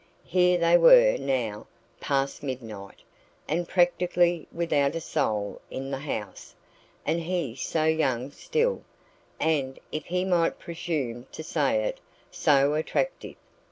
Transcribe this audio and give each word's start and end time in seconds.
Here 0.25 0.57
they 0.57 0.79
were 0.79 1.15
now 1.19 1.67
past 1.99 2.41
midnight, 2.41 3.01
and 3.47 3.67
practically 3.69 4.47
without 4.51 4.95
a 4.95 4.99
soul 4.99 5.61
in 5.69 5.91
the 5.91 5.99
house 5.99 6.55
and 7.05 7.19
he 7.19 7.55
so 7.55 7.83
young 7.83 8.31
still, 8.31 8.81
and, 9.39 9.79
if 9.91 10.05
he 10.05 10.25
might 10.25 10.57
presume 10.57 11.27
to 11.33 11.43
say 11.43 11.83
it, 11.83 11.99
so 12.31 12.73
attractive! 12.73 13.35